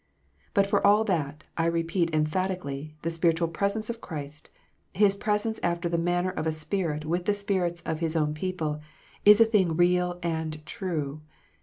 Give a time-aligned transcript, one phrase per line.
[0.55, 4.49] But for all that, I repeat emphatically, the spiritual presence of Christ,
[4.93, 8.81] His presence after the manner of a Spirit with the spirits of His own people,
[9.25, 11.21] is a thing real and true.